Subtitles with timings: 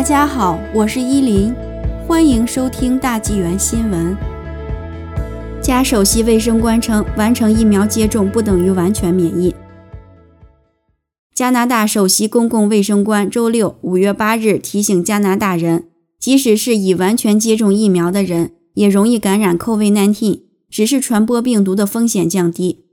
[0.00, 1.54] 大家好，我是依林，
[2.08, 4.16] 欢迎收听大纪元新闻。
[5.62, 9.54] 加首席卫生官称，完成疫苗接种不等于完全免疫。
[11.34, 15.88] 加拿大首席公共卫生官周六五月八日提醒加拿大人，
[16.18, 20.40] 即使是已完全接种疫苗的人，也容易感染 COVID-19，
[20.70, 22.86] 只是传播病毒的风险降低。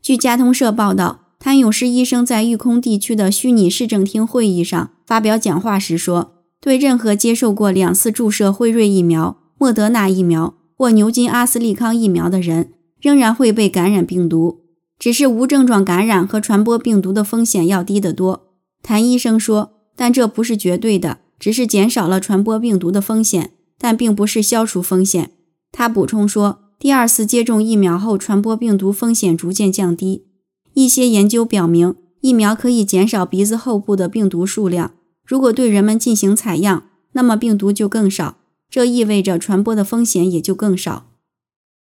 [0.00, 1.22] 据加通社报道。
[1.36, 6.32] 谭勇士医生在育空地区的虚拟市政厅会议上发表讲话时说
[6.64, 14.60] ：“对任何接受过两次注射辉瑞疫苗、莫德纳疫苗或牛津阿斯利康疫苗的人，仍然会被感染病毒，
[14.98, 18.46] 只是无症状感染和传播病毒的风险要低得多。”
[18.82, 25.32] 谭医生说：“但这不是绝对的，只是减少了传播病毒的风险，但并不是消除风险。”
[25.70, 30.24] 他补充说：“第二次接种疫苗后，传播病毒风险逐渐降低。”
[30.72, 34.92] 一些研究表明，疫苗可以减少鼻子后部的病毒数量。
[35.24, 38.36] 如果对人们进行采样，那么病毒就更少，
[38.68, 41.06] 这意味着传播的风险也就更少。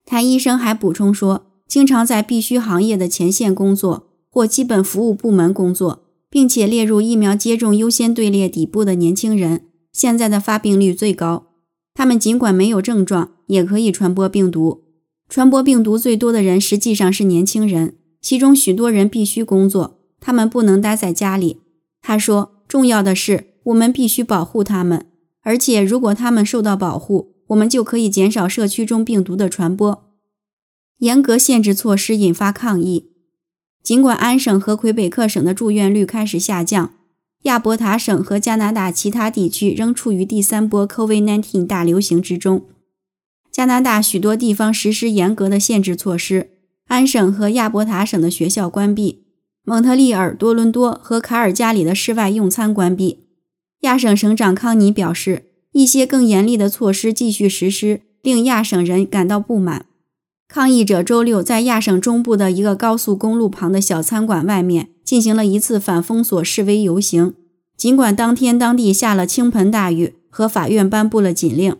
[0.06, 11.48] 谭医生还补充说，经常在必须行业的前线工作或基本服务部门工作，并且列入疫苗接种优先队列底部的年轻人，现在的发病率最高。
[11.94, 14.84] 他们尽管没有症状，也可以传播病毒。
[15.28, 17.96] 传播病毒最多的人实际上是年轻人。
[18.22, 21.62] 其中许多人必须工作，他们不能待在家里。
[22.02, 25.06] 他说：“重要的是，我们必须保护他们，
[25.44, 30.14] 而且如果他们受到保护，我们就可以减少社区中病毒的传播。”
[31.00, 33.12] 严格限制措施引发抗议。
[33.82, 36.92] 尽管安省和魁北克省的住院率开始下降，
[37.44, 42.66] 亚伯塔省和加拿大其他地区仍处于第三波 COVID-19 大流行之中。
[43.50, 46.50] 加拿大许多地方实施严格的限制措施。
[46.88, 49.25] 安省和亚伯塔省的学校关闭，
[49.68, 53.26] 蒙特利尔、多伦多和卡尔加里的室外用餐关闭。
[53.82, 59.88] 亚省省长康尼表示，一些更严厉的措施继续实施，令亚省人感到不满。
[60.48, 67.34] 抗议者周六在亚省中部的一个高速公路旁的小餐馆外面进行了一次反封锁示威游行，
[67.76, 71.76] 尽管当天当地下了倾盆大雨和法院颁布了禁令。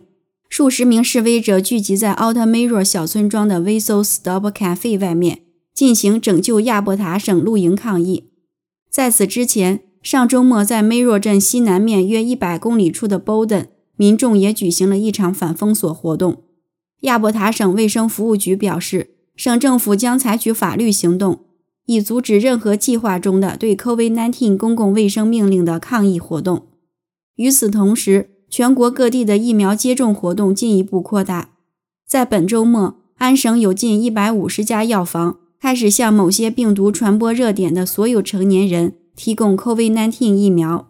[0.48, 5.42] 数十名示威者聚集在 Altamira 小村庄的 Veso Stop Cafe 外面，
[5.76, 8.30] 进行拯救亚伯塔省露营抗议。
[8.90, 13.66] 在此之前，上周末在梅若镇西南面约一百公里处的 Bowden，
[13.96, 16.44] 民众也举行了一场反封锁活动。
[17.00, 21.40] 亚伯塔省卫生服务局表示，省政府将采取法律行动，
[21.84, 26.68] 以阻止任何计划中的对 COVID-19 公共卫生命令的抗议活动。
[27.34, 31.50] 与此同时，全国各地的疫苗接种活动进一步扩大。
[32.08, 40.88] 在本周末，安省有近一百五十家药房开始向某些病毒传播热点的所有成年人提供 COVID-19 疫苗。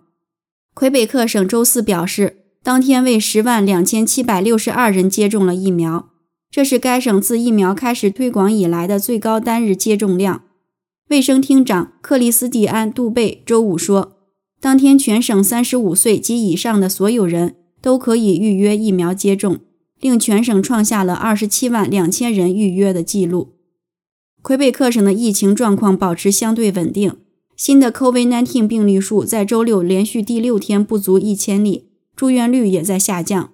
[0.75, 6.11] 魁北克省周四表示，当天为十万两千七百六十二人接种了疫苗，
[6.51, 10.43] 这是该省自疫苗开始推广以来的最高单日接种量。
[11.09, 14.15] 卫生厅长克里斯蒂安·杜贝周五说。
[14.59, 19.59] 当天，全省三十五岁及以上的所有人都可以预约疫苗接种，
[20.01, 23.56] 令全省创下了二十七万两千人预约的记录。
[24.47, 27.17] 魁北克省的疫情状况保持相对稳定，
[27.57, 33.53] 新的 COVID-19 病例数在周六连续第六天不足一千例，住院率也在下降。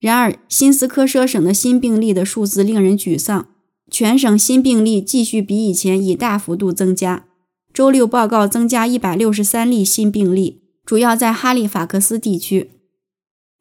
[0.00, 3.46] 然而，新斯科舍省的新病例的数字令人沮丧，
[3.88, 7.26] 全省新病例继续比以前以大幅度增加。
[7.72, 12.72] 周六报告增加一百六十三例新病例，主要在哈利法克斯地区。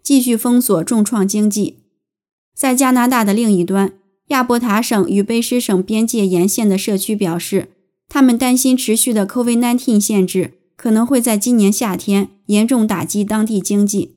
[0.02, 1.84] 继续封锁重创经济。
[2.56, 3.94] 在加拿大的另一端，
[4.30, 7.70] 亚伯塔省与卑诗省边界沿线的社区表示，
[8.08, 14.16] 他们担心持续的 COVID-19 限制可能会在今年夏天严重打击当地经济。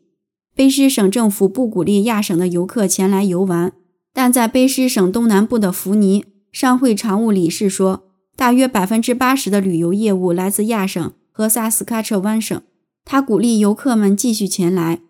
[0.56, 3.72] 卑诗省政府不鼓励亚省的游客前来游玩，
[4.14, 8.04] 但在卑诗省东南部的福尼，商会常务理事说。
[8.36, 12.60] 大约百分之八十的旅游业务来自亚省和萨斯喀彻湾省。
[13.02, 15.00] 他鼓励游客们继续前来。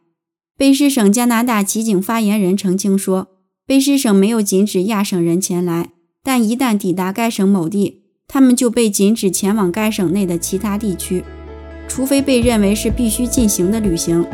[0.56, 3.26] 卑诗省加拿大骑警发言人澄清说，
[3.66, 5.90] 卑诗省没有禁止亚省人前来，
[6.22, 11.24] 但一旦抵达该省某地，他们就被禁止前往该省内的其他地区，
[11.88, 14.24] 除非被认为是必须进行的旅行。